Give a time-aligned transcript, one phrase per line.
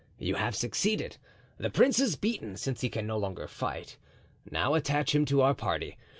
[0.17, 1.17] You have succeeded;
[1.59, 3.97] the prince is beaten, since he can no longer fight.
[4.49, 5.95] Now attach him to our party.